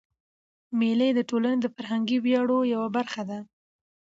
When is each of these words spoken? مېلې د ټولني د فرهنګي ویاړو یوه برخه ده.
مېلې 0.79 1.09
د 1.15 1.19
ټولني 1.29 1.57
د 1.61 1.65
فرهنګي 1.75 2.17
ویاړو 2.21 2.59
یوه 2.73 2.89
برخه 2.97 3.21
ده. 3.29 3.39